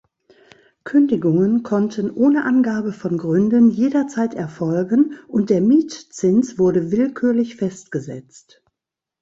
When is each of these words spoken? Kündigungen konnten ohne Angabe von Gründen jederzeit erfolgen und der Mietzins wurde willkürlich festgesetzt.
Kündigungen 0.83 1.61
konnten 1.61 2.09
ohne 2.09 2.43
Angabe 2.45 2.91
von 2.91 3.19
Gründen 3.19 3.69
jederzeit 3.69 4.33
erfolgen 4.33 5.13
und 5.27 5.51
der 5.51 5.61
Mietzins 5.61 6.57
wurde 6.57 6.89
willkürlich 6.89 7.55
festgesetzt. 7.57 8.63